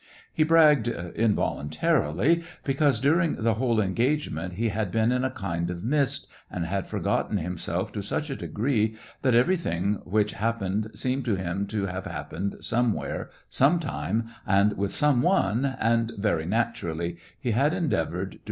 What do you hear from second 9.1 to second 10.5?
that everything which